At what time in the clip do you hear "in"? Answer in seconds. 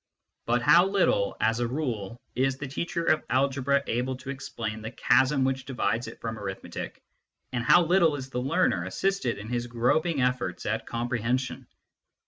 9.37-9.47